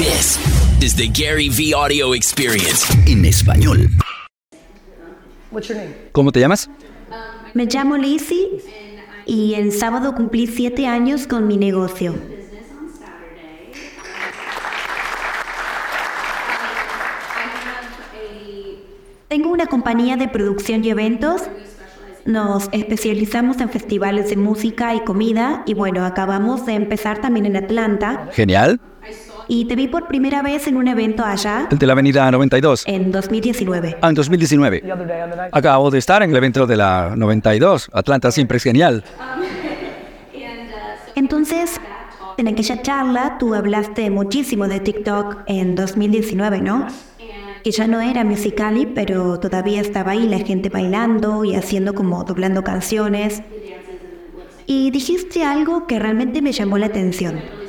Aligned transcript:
This 0.00 0.38
is 0.82 0.96
the 0.96 1.08
Gary 1.08 1.50
V 1.50 1.74
Audio 1.74 2.14
Experience 2.14 2.90
en 3.06 3.22
español. 3.26 3.86
¿Cómo 6.12 6.32
te 6.32 6.40
llamas? 6.40 6.70
Me 7.52 7.66
llamo 7.66 7.98
Lizzie 7.98 8.62
y 9.26 9.52
el 9.52 9.72
sábado 9.72 10.14
cumplí 10.14 10.46
siete 10.46 10.86
años 10.86 11.26
con 11.26 11.46
mi 11.46 11.58
negocio. 11.58 12.14
Tengo 19.28 19.50
una 19.50 19.66
compañía 19.66 20.16
de 20.16 20.28
producción 20.28 20.82
y 20.82 20.88
eventos. 20.88 21.42
Nos 22.24 22.70
especializamos 22.72 23.60
en 23.60 23.68
festivales 23.68 24.30
de 24.30 24.36
música 24.38 24.94
y 24.94 25.00
comida 25.04 25.62
y 25.66 25.74
bueno, 25.74 26.06
acabamos 26.06 26.64
de 26.64 26.72
empezar 26.72 27.20
también 27.20 27.44
en 27.44 27.56
Atlanta 27.58 28.30
Genial. 28.32 28.80
Y 29.50 29.64
te 29.64 29.74
vi 29.74 29.88
por 29.88 30.06
primera 30.06 30.42
vez 30.42 30.68
en 30.68 30.76
un 30.76 30.86
evento 30.86 31.24
allá 31.24 31.66
de 31.68 31.86
la 31.86 31.92
Avenida 31.92 32.30
92. 32.30 32.84
en 32.86 33.10
2019. 33.10 33.98
Ah, 34.00 34.08
en 34.08 34.14
2019. 34.14 34.84
Acabo 35.50 35.90
de 35.90 35.98
estar 35.98 36.22
en 36.22 36.30
el 36.30 36.36
evento 36.36 36.68
de 36.68 36.76
la 36.76 37.14
92. 37.16 37.90
Atlanta 37.92 38.30
siempre 38.30 38.58
es 38.58 38.62
genial. 38.62 39.02
Entonces, 41.16 41.80
en 42.38 42.46
aquella 42.46 42.80
charla 42.80 43.38
tú 43.40 43.52
hablaste 43.56 44.08
muchísimo 44.08 44.68
de 44.68 44.78
TikTok 44.78 45.42
en 45.46 45.74
2019, 45.74 46.60
¿no? 46.60 46.86
Que 47.64 47.72
ya 47.72 47.88
no 47.88 48.00
era 48.00 48.22
Musical.ly, 48.22 48.86
pero 48.94 49.40
todavía 49.40 49.80
estaba 49.80 50.12
ahí 50.12 50.28
la 50.28 50.38
gente 50.38 50.68
bailando 50.68 51.44
y 51.44 51.56
haciendo 51.56 51.92
como 51.92 52.22
doblando 52.22 52.62
canciones. 52.62 53.42
Y 54.66 54.92
dijiste 54.92 55.44
algo 55.44 55.88
que 55.88 55.98
realmente 55.98 56.40
me 56.40 56.52
llamó 56.52 56.78
la 56.78 56.86
atención. 56.86 57.59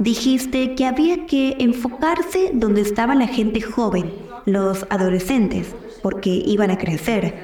Dijiste 0.00 0.74
que 0.76 0.86
había 0.86 1.26
que 1.26 1.56
enfocarse 1.58 2.52
donde 2.54 2.80
estaba 2.80 3.14
la 3.14 3.26
gente 3.26 3.60
joven, 3.60 4.10
los 4.46 4.86
adolescentes, 4.88 5.74
porque 6.02 6.30
iban 6.30 6.70
a 6.70 6.78
crecer. 6.78 7.34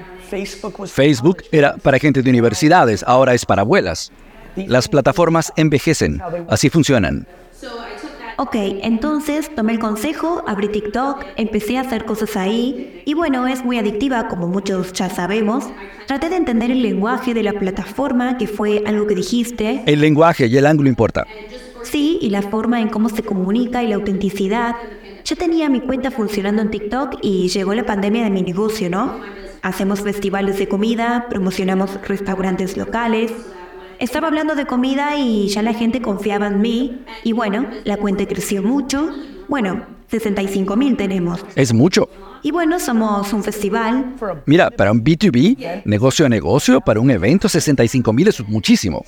Facebook 0.86 1.44
era 1.52 1.76
para 1.76 1.98
gente 1.98 2.22
de 2.22 2.30
universidades, 2.30 3.04
ahora 3.06 3.34
es 3.34 3.44
para 3.44 3.60
abuelas. 3.60 4.10
Las 4.56 4.88
plataformas 4.88 5.52
envejecen. 5.56 6.22
Así 6.48 6.70
funcionan. 6.70 7.26
Ok, 8.38 8.54
entonces 8.54 9.54
tomé 9.54 9.72
el 9.72 9.78
consejo, 9.78 10.42
abrí 10.46 10.68
TikTok, 10.68 11.24
empecé 11.36 11.76
a 11.76 11.82
hacer 11.82 12.06
cosas 12.06 12.38
ahí 12.38 13.02
y 13.04 13.12
bueno, 13.12 13.46
es 13.46 13.64
muy 13.64 13.78
adictiva 13.78 14.28
como 14.28 14.48
muchos 14.48 14.94
ya 14.94 15.10
sabemos. 15.10 15.64
Traté 16.06 16.30
de 16.30 16.36
entender 16.36 16.70
el 16.70 16.82
lenguaje 16.82 17.34
de 17.34 17.42
la 17.42 17.52
plataforma, 17.52 18.38
que 18.38 18.46
fue 18.46 18.82
algo 18.86 19.06
que 19.06 19.14
dijiste, 19.14 19.82
El 19.84 20.00
lenguaje 20.00 20.46
y 20.46 20.56
el 20.56 20.66
ángulo 20.66 20.88
importa. 20.88 21.26
Sí, 21.86 22.18
y 22.20 22.30
la 22.30 22.42
forma 22.42 22.80
en 22.80 22.88
cómo 22.88 23.08
se 23.08 23.22
comunica 23.22 23.82
y 23.82 23.88
la 23.88 23.96
autenticidad. 23.96 24.76
Ya 25.24 25.36
tenía 25.36 25.68
mi 25.68 25.80
cuenta 25.80 26.10
funcionando 26.10 26.62
en 26.62 26.70
TikTok 26.70 27.18
y 27.22 27.48
llegó 27.48 27.74
la 27.74 27.84
pandemia 27.84 28.24
de 28.24 28.30
mi 28.30 28.42
negocio, 28.42 28.90
¿no? 28.90 29.20
Hacemos 29.62 30.00
festivales 30.00 30.58
de 30.58 30.68
comida, 30.68 31.26
promocionamos 31.28 32.00
restaurantes 32.06 32.76
locales. 32.76 33.32
Estaba 33.98 34.28
hablando 34.28 34.54
de 34.54 34.66
comida 34.66 35.16
y 35.16 35.48
ya 35.48 35.62
la 35.62 35.72
gente 35.72 36.00
confiaba 36.00 36.46
en 36.48 36.60
mí. 36.60 37.02
Y 37.24 37.32
bueno, 37.32 37.66
la 37.84 37.96
cuenta 37.96 38.26
creció 38.26 38.62
mucho. 38.62 39.10
Bueno, 39.48 39.86
65 40.08 40.76
mil 40.76 40.96
tenemos. 40.96 41.44
Es 41.56 41.72
mucho. 41.72 42.08
Y 42.42 42.52
bueno, 42.52 42.78
somos 42.78 43.32
un 43.32 43.42
festival. 43.42 44.14
Mira, 44.44 44.70
para 44.70 44.92
un 44.92 45.02
B2B, 45.02 45.82
negocio 45.84 46.26
a 46.26 46.28
negocio, 46.28 46.80
para 46.80 47.00
un 47.00 47.10
evento, 47.10 47.48
65 47.48 48.12
mil 48.12 48.28
es 48.28 48.46
muchísimo. 48.46 49.04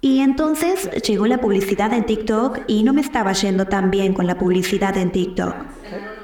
Y 0.00 0.20
entonces 0.20 0.90
llegó 1.02 1.26
la 1.26 1.40
publicidad 1.40 1.92
en 1.92 2.06
TikTok 2.06 2.60
y 2.68 2.84
no 2.84 2.92
me 2.92 3.00
estaba 3.00 3.32
yendo 3.32 3.66
tan 3.66 3.90
bien 3.90 4.14
con 4.14 4.26
la 4.26 4.38
publicidad 4.38 4.96
en 4.96 5.10
TikTok. 5.10 5.54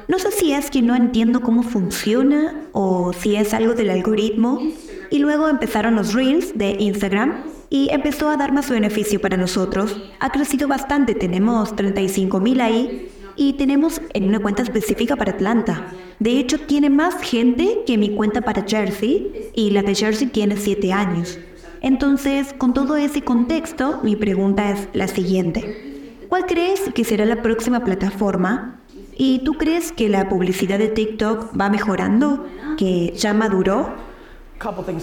No 0.06 0.18
sé 0.18 0.30
si 0.30 0.52
es 0.52 0.70
que 0.70 0.82
no 0.82 0.94
entiendo 0.94 1.40
cómo 1.40 1.62
funciona 1.62 2.54
o 2.72 3.12
si 3.12 3.36
es 3.36 3.54
algo 3.54 3.74
del 3.74 3.90
algoritmo. 3.90 4.60
Y 5.10 5.18
luego 5.18 5.48
empezaron 5.48 5.96
los 5.96 6.14
reels 6.14 6.56
de 6.56 6.76
Instagram 6.78 7.44
y 7.70 7.88
empezó 7.90 8.28
a 8.28 8.36
dar 8.36 8.52
más 8.52 8.70
beneficio 8.70 9.20
para 9.20 9.36
nosotros. 9.36 9.96
Ha 10.20 10.30
crecido 10.30 10.68
bastante, 10.68 11.14
tenemos 11.14 11.74
35 11.74 12.40
mil 12.40 12.60
ahí 12.60 13.08
y 13.36 13.54
tenemos 13.54 14.00
en 14.12 14.28
una 14.28 14.38
cuenta 14.38 14.62
específica 14.62 15.16
para 15.16 15.32
Atlanta. 15.32 15.92
De 16.20 16.38
hecho, 16.38 16.60
tiene 16.60 16.90
más 16.90 17.20
gente 17.22 17.80
que 17.86 17.98
mi 17.98 18.10
cuenta 18.14 18.42
para 18.42 18.64
Jersey 18.66 19.50
y 19.54 19.70
la 19.70 19.82
de 19.82 19.94
Jersey 19.94 20.28
tiene 20.28 20.56
7 20.56 20.92
años. 20.92 21.38
Entonces, 21.84 22.54
con 22.56 22.72
todo 22.72 22.96
ese 22.96 23.20
contexto, 23.20 24.00
mi 24.02 24.16
pregunta 24.16 24.70
es 24.70 24.88
la 24.94 25.06
siguiente. 25.06 26.24
¿Cuál 26.30 26.46
crees 26.46 26.80
que 26.94 27.04
será 27.04 27.26
la 27.26 27.42
próxima 27.42 27.84
plataforma? 27.84 28.80
¿Y 29.18 29.40
tú 29.40 29.52
crees 29.58 29.92
que 29.92 30.08
la 30.08 30.30
publicidad 30.30 30.78
de 30.78 30.88
TikTok 30.88 31.52
va 31.60 31.68
mejorando? 31.68 32.46
¿Que 32.78 33.12
ya 33.14 33.34
maduró? 33.34 33.92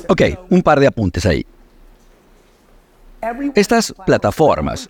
Ok, 0.08 0.22
un 0.50 0.64
par 0.64 0.80
de 0.80 0.88
apuntes 0.88 1.24
ahí. 1.28 1.46
Estas 3.56 3.94
plataformas. 4.06 4.90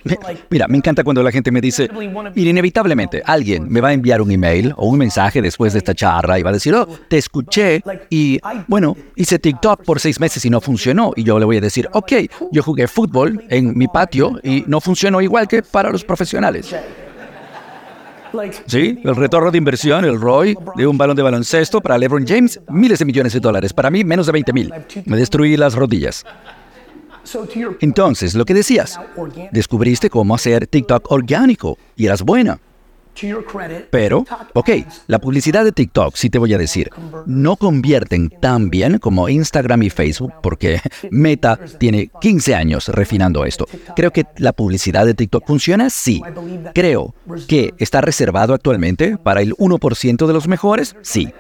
Mira, 0.50 0.68
me 0.68 0.78
encanta 0.78 1.04
cuando 1.04 1.22
la 1.24 1.32
gente 1.32 1.52
me 1.52 1.62
dice, 1.62 1.90
mira, 2.36 2.50
inevitablemente 2.50 3.22
alguien 3.26 3.68
me 3.70 3.82
va 3.82 3.90
a 3.90 3.94
enviar 3.94 4.22
un 4.22 4.32
email 4.32 4.74
o 4.78 4.88
un 4.88 4.98
mensaje 4.98 5.42
después 5.42 5.74
de 5.74 5.80
esta 5.80 5.94
charla 5.94 6.40
y 6.40 6.44
va 6.44 6.50
a 6.50 6.54
decir, 6.54 6.74
oh, 6.76 6.88
te 7.08 7.18
escuché 7.18 7.84
y, 8.10 8.40
bueno, 8.68 8.96
hice 9.16 9.40
TikTok 9.40 9.84
por 9.84 10.00
seis 10.00 10.20
meses 10.20 10.46
y 10.46 10.50
no 10.50 10.62
funcionó. 10.62 11.12
Y 11.16 11.24
yo 11.24 11.40
le 11.40 11.46
voy 11.46 11.58
a 11.58 11.62
decir, 11.62 11.90
ok, 11.94 12.14
yo 12.52 12.64
jugué 12.64 12.88
fútbol 12.88 13.44
en 13.50 13.78
mi 13.78 13.88
patio 13.88 14.40
y 14.44 14.64
no 14.68 14.82
funcionó 14.82 15.22
igual 15.22 15.48
que 15.48 15.62
para 15.64 15.90
los 15.92 16.04
profesionales. 16.04 16.74
Sí, 18.66 19.00
el 19.04 19.16
retorno 19.16 19.52
de 19.52 19.58
inversión, 19.58 20.06
el 20.06 20.20
ROI, 20.20 20.56
de 20.76 20.88
un 20.88 20.98
balón 20.98 21.16
de 21.16 21.22
baloncesto 21.22 21.82
para 21.82 21.98
LeBron 21.98 22.26
James, 22.26 22.60
miles 22.70 23.00
de 23.00 23.06
millones 23.06 23.34
de 23.34 23.40
dólares. 23.40 23.74
Para 23.74 23.90
mí, 23.90 24.04
menos 24.04 24.26
de 24.26 24.32
20 24.32 24.54
mil. 24.54 24.74
Me 25.06 25.18
destruí 25.18 25.58
las 25.58 25.76
rodillas. 25.76 26.26
Entonces, 27.80 28.36
lo 28.36 28.46
que 28.46 28.54
decías, 28.54 29.00
descubriste 29.52 30.10
cómo 30.10 30.36
hacer 30.36 30.68
TikTok 30.68 31.12
orgánico 31.12 31.78
y 31.96 32.06
eras 32.06 32.22
buena. 32.22 32.60
Pero, 33.90 34.26
ok, 34.54 34.70
la 35.08 35.20
publicidad 35.20 35.64
de 35.64 35.72
TikTok, 35.72 36.16
sí 36.16 36.30
te 36.30 36.40
voy 36.40 36.54
a 36.54 36.58
decir, 36.58 36.90
no 37.26 37.56
convierten 37.56 38.30
tan 38.30 38.70
bien 38.70 38.98
como 39.00 39.30
Instagram 39.30 39.84
y 39.84 39.90
Facebook 39.90 40.34
porque 40.42 40.80
Meta 41.12 41.60
tiene 41.78 42.10
15 42.22 42.56
años 42.56 42.88
refinando 42.88 43.46
esto. 43.46 43.66
Creo 43.96 44.12
que 44.12 44.26
la 44.38 44.54
publicidad 44.54 45.06
de 45.06 45.14
TikTok 45.14 45.46
funciona, 45.46 45.90
sí. 45.90 46.22
Creo 46.74 47.14
que 47.48 47.74
está 47.78 48.02
reservado 48.02 48.54
actualmente 48.54 49.18
para 49.18 49.42
el 49.42 49.56
1% 49.56 50.26
de 50.26 50.34
los 50.34 50.48
mejores, 50.48 50.96
sí. 51.02 51.34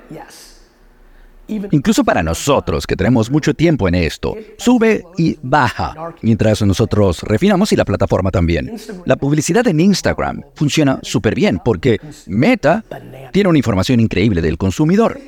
Incluso 1.72 2.03
para 2.03 2.23
nosotros, 2.23 2.88
que 2.88 2.95
tenemos 2.95 3.29
mucho 3.29 3.53
tiempo 3.53 3.88
en 3.88 3.95
esto, 3.95 4.35
sube 4.57 5.03
y 5.17 5.38
baja, 5.41 6.13
mientras 6.22 6.62
nosotros 6.62 7.23
refinamos 7.23 7.72
y 7.72 7.75
la 7.75 7.85
plataforma 7.85 8.31
también. 8.31 8.73
La 9.06 9.16
publicidad 9.16 9.67
en 9.67 9.79
Instagram 9.79 10.41
funciona 10.56 11.00
súper 11.01 11.35
bien 11.35 11.59
porque 11.63 12.00
Meta 12.28 12.84
tiene 13.31 13.50
una 13.50 13.57
información 13.57 14.00
increíble 14.00 14.41
del 14.41 14.57
consumidor. 14.57 15.19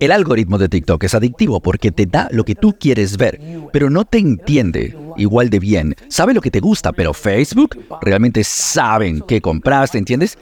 El 0.00 0.12
algoritmo 0.12 0.58
de 0.58 0.68
TikTok 0.68 1.04
es 1.04 1.14
adictivo 1.14 1.60
porque 1.60 1.92
te 1.92 2.06
da 2.06 2.28
lo 2.32 2.44
que 2.44 2.54
tú 2.54 2.76
quieres 2.78 3.16
ver, 3.16 3.40
pero 3.72 3.90
no 3.90 4.04
te 4.04 4.18
entiende 4.18 4.96
igual 5.18 5.50
de 5.50 5.58
bien. 5.58 5.94
Sabe 6.08 6.34
lo 6.34 6.40
que 6.40 6.50
te 6.50 6.60
gusta, 6.60 6.92
pero 6.92 7.12
Facebook 7.12 7.78
realmente 8.00 8.44
saben 8.44 9.22
qué 9.26 9.40
compraste, 9.40 9.98
¿entiendes? 9.98 10.38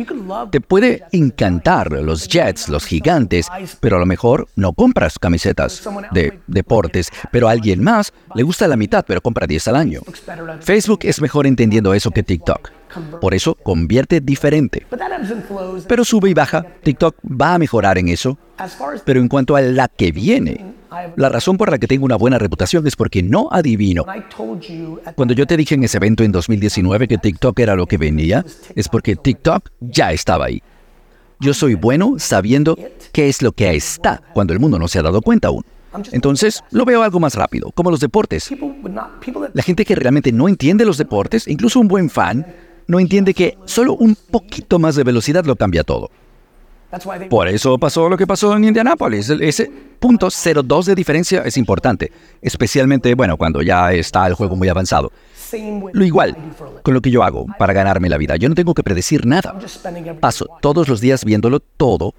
Te 0.50 0.60
puede 0.60 1.04
encantar 1.12 1.91
los 1.92 2.28
jets, 2.28 2.69
los 2.69 2.84
gigantes, 2.84 3.48
pero 3.81 3.97
a 3.97 4.00
lo 4.00 4.06
mejor 4.06 4.48
no 4.54 4.72
compras 4.72 5.19
camisetas 5.19 5.82
de 6.12 6.38
deportes, 6.47 7.10
pero 7.32 7.48
a 7.48 7.53
alguien 7.53 7.82
más 7.82 8.12
le 8.34 8.42
gusta 8.42 8.69
la 8.69 8.76
mitad, 8.76 9.04
pero 9.06 9.20
compra 9.20 9.47
10 9.47 9.69
al 9.69 9.76
año. 9.76 10.00
Facebook 10.60 11.00
es 11.03 11.20
mejor 11.20 11.47
entendiendo 11.47 11.94
eso 11.94 12.10
que 12.10 12.22
TikTok. 12.22 12.70
Por 13.21 13.34
eso 13.34 13.55
convierte 13.55 14.21
diferente. 14.21 14.87
Pero 15.88 16.05
sube 16.05 16.31
y 16.31 16.35
baja. 16.35 16.65
TikTok 16.82 17.17
va 17.25 17.55
a 17.55 17.59
mejorar 17.59 17.99
en 17.99 18.09
eso. 18.09 18.38
Pero 19.05 19.20
en 19.20 19.29
cuanto 19.29 19.56
a 19.56 19.61
la 19.61 19.88
que 19.88 20.12
viene, 20.12 20.75
la 21.17 21.29
razón 21.29 21.56
por 21.56 21.70
la 21.70 21.79
que 21.79 21.87
tengo 21.87 22.05
una 22.05 22.17
buena 22.17 22.38
reputación 22.38 22.87
es 22.87 22.97
porque 22.97 23.23
no 23.23 23.49
adivino. 23.50 24.05
Cuando 25.15 25.35
yo 25.35 25.47
te 25.47 25.56
dije 25.56 25.75
en 25.75 25.85
ese 25.85 25.99
evento 25.99 26.25
en 26.25 26.32
2019 26.32 27.09
que 27.09 27.19
TikTok 27.19 27.59
era 27.59 27.76
lo 27.76 27.87
que 27.87 27.99
venía, 27.99 28.44
es 28.75 28.88
porque 28.88 29.17
TikTok 29.17 29.70
ya 29.81 30.12
estaba 30.12 30.47
ahí. 30.47 30.62
Yo 31.38 31.53
soy 31.53 31.75
bueno 31.75 32.15
sabiendo 32.19 32.79
qué 33.12 33.29
es 33.29 33.43
lo 33.43 33.53
que 33.53 33.75
está 33.75 34.23
cuando 34.32 34.55
el 34.55 34.61
mundo 34.61 34.79
no 34.79 34.88
se 34.88 34.99
ha 34.99 35.03
dado 35.03 35.20
cuenta 35.20 35.49
aún. 35.49 35.65
Entonces, 36.12 36.62
lo 36.70 36.85
veo 36.85 37.03
algo 37.03 37.20
más 37.20 37.35
rápido, 37.35 37.70
como 37.73 37.91
los 37.91 38.00
deportes. 38.00 38.50
La 39.55 39.62
gente 39.62 39.85
que 39.85 39.94
realmente 39.94 40.32
no 40.32 40.49
entiende 40.49 40.85
los 40.85 40.99
deportes, 40.99 41.49
incluso 41.49 41.81
un 41.81 41.88
buen 41.88 42.11
fan, 42.11 42.47
no 42.87 43.00
entiende 43.00 43.35
que 43.35 43.56
solo 43.65 43.94
un 43.94 44.17
poquito 44.17 44.79
más 44.79 44.97
de 44.97 45.05
velocidad 45.05 45.44
lo 45.44 45.56
cambia 45.56 45.85
todo. 45.85 46.11
Por 47.29 47.49
eso 47.49 47.79
pasó 47.79 48.09
lo 48.09 48.17
que 48.17 48.27
pasó 48.27 48.56
en 48.56 48.65
Indianápolis. 48.65 49.29
Ese, 49.29 49.71
punto 49.98 50.28
0.2 50.28 50.84
de 50.84 50.94
diferencia 50.94 51.43
es 51.43 51.56
importante, 51.56 52.12
especialmente, 52.43 53.14
bueno, 53.14 53.37
cuando 53.37 53.62
ya 53.62 53.93
está 53.93 54.26
el 54.26 54.34
juego 54.34 54.56
muy 54.56 54.69
avanzado. 54.69 55.12
Lo 55.93 56.04
igual 56.04 56.37
con 56.82 56.94
lo 56.94 57.00
que 57.00 57.10
yo 57.10 57.22
hago 57.22 57.46
para 57.58 57.72
ganarme 57.72 58.08
la 58.08 58.19
vida. 58.19 58.37
Yo 58.37 58.48
no 58.48 58.54
tengo 58.54 58.75
que 58.75 58.82
predecir 58.82 59.26
nada. 59.26 59.54
Paso 60.20 60.46
todos 60.60 60.88
los 60.88 61.00
días 61.00 61.25
viéndolo 61.25 61.60
todo. 61.60 62.14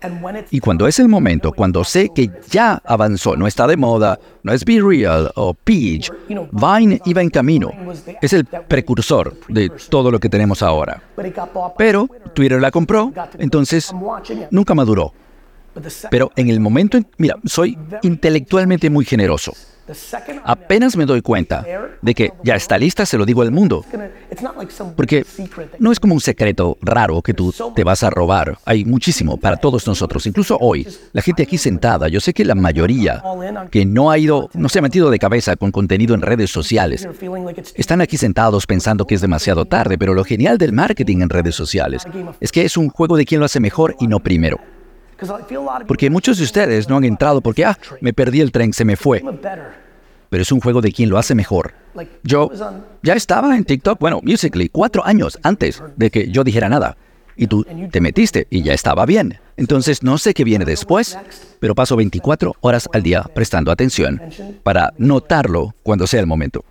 Y 0.51 0.59
cuando 0.59 0.88
es 0.88 1.00
el 1.00 1.07
momento, 1.07 1.51
cuando 1.51 1.83
sé 1.83 2.09
que 2.13 2.29
ya 2.50 2.81
avanzó, 2.85 3.35
no 3.35 3.47
está 3.47 3.68
de 3.68 3.77
moda, 3.77 4.19
no 4.44 4.53
es 4.53 4.63
Be 4.63 4.79
Real 4.81 5.31
o 5.35 5.53
Peach, 5.53 6.12
Vine 6.29 7.01
iba 7.06 7.21
en 7.21 7.29
camino. 7.29 7.71
Es 8.21 8.33
el 8.33 8.45
precursor 8.45 9.35
de 9.50 9.69
todo 9.89 10.12
lo 10.12 10.19
que 10.19 10.29
tenemos 10.29 10.62
ahora. 10.62 11.01
Pero 11.77 12.07
Twitter 12.33 12.62
la 12.62 12.71
compró, 12.71 13.12
entonces 13.39 13.94
nunca 14.51 14.74
maduró. 14.74 15.13
Pero 16.09 16.31
en 16.35 16.50
el 16.50 16.59
momento, 16.59 17.00
mira, 17.18 17.38
soy 17.45 17.77
intelectualmente 18.01 18.89
muy 18.89 19.06
generoso. 19.06 19.53
Apenas 20.44 20.97
me 20.97 21.06
doy 21.06 21.21
cuenta 21.21 21.65
de 22.01 22.13
que 22.13 22.33
ya 22.44 22.56
está 22.56 22.77
lista, 22.77 23.06
se 23.06 23.18
lo 23.18 23.25
digo 23.25 23.41
al 23.41 23.51
mundo. 23.51 23.85
Porque 24.95 25.25
no 25.79 25.91
es 25.91 26.00
como 26.00 26.13
un 26.13 26.21
secreto 26.21 26.77
raro 26.81 27.21
que 27.21 27.33
tú 27.33 27.53
te 27.75 27.83
vas 27.83 28.03
a 28.03 28.09
robar. 28.09 28.57
Hay 28.65 28.85
muchísimo 28.85 29.38
para 29.38 29.57
todos 29.57 29.88
nosotros, 29.88 30.25
incluso 30.25 30.57
hoy. 30.59 30.88
La 31.13 31.21
gente 31.21 31.44
aquí 31.44 31.57
sentada, 31.57 32.07
yo 32.07 32.19
sé 32.19 32.33
que 32.33 32.44
la 32.44 32.56
mayoría 32.56 33.24
que 33.71 33.85
no 33.85 34.12
ha 34.12 34.18
ido, 34.18 34.50
no 34.53 34.69
se 34.69 34.79
ha 34.79 34.81
metido 34.81 35.09
de 35.09 35.19
cabeza 35.19 35.56
con 35.56 35.71
contenido 35.71 36.15
en 36.15 36.21
redes 36.21 36.51
sociales, 36.51 37.07
están 37.75 38.01
aquí 38.01 38.18
sentados 38.18 38.65
pensando 38.65 39.06
que 39.06 39.15
es 39.15 39.21
demasiado 39.21 39.65
tarde, 39.65 39.97
pero 39.97 40.13
lo 40.13 40.24
genial 40.24 40.57
del 40.57 40.74
marketing 40.74 41.21
en 41.21 41.29
redes 41.29 41.56
sociales 41.56 42.03
es 42.39 42.51
que 42.51 42.65
es 42.65 42.77
un 42.77 42.89
juego 42.89 43.15
de 43.15 43.25
quién 43.25 43.39
lo 43.39 43.45
hace 43.45 43.59
mejor 43.59 43.95
y 44.00 44.07
no 44.07 44.19
primero. 44.19 44.59
Porque 45.88 46.10
muchos 46.10 46.38
de 46.38 46.44
ustedes 46.44 46.88
no 46.88 46.98
han 46.98 47.04
entrado 47.04 47.42
porque, 47.42 47.66
ah, 47.66 47.78
me 48.02 48.14
perdí 48.14 48.42
el 48.42 48.52
tren, 48.52 48.74
se 48.74 48.86
me 48.86 48.96
fue. 48.96 49.24
Pero 50.30 50.42
es 50.42 50.52
un 50.52 50.60
juego 50.60 50.81
de 50.81 50.92
quien 50.92 51.10
lo 51.10 51.18
hace 51.18 51.36
mejor. 51.36 51.74
Yo 52.24 52.52
ya 53.02 53.14
estaba 53.14 53.56
en 53.56 53.64
TikTok, 53.64 54.00
bueno, 54.00 54.19
Musically, 54.24 54.69
cuatro 54.69 55.06
años 55.06 55.40
antes 55.44 55.81
de 55.96 56.12
que 56.12 56.30
yo 56.30 56.44
dijera 56.44 56.69
nada. 56.69 56.98
Y 57.36 57.48
tú 57.48 57.66
te 57.92 58.02
metiste 58.02 58.48
y 58.50 58.64
ya 58.64 58.74
estaba 58.74 59.06
bien. 59.06 59.40
Entonces 59.58 60.04
no 60.04 60.18
sé 60.18 60.34
qué 60.34 60.44
viene 60.44 60.66
después, 60.66 61.18
pero 61.60 61.75
paso 61.75 61.96
24 61.96 62.56
horas 62.62 62.90
al 62.94 63.04
día 63.04 63.24
prestando 63.34 63.72
atención 63.72 64.22
para 64.63 64.94
notarlo 64.98 65.75
cuando 65.84 66.08
sea 66.08 66.20
el 66.20 66.28
momento. 66.28 66.63